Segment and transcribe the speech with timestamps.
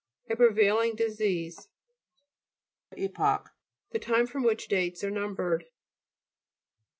[0.31, 1.21] A prevailing dis
[2.97, 3.49] E'pocH
[3.91, 5.67] The time from which dates are numbered.